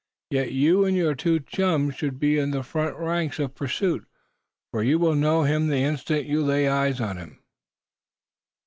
[0.31, 4.03] Yet you and your two chums should be in the front ranks of pursuit,
[4.71, 7.39] for you will know him the instant you lay eyes on him."